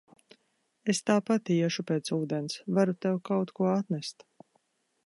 [0.93, 4.29] Es tāpat iešu pēc ūdens, varu tev kaut ko atnest.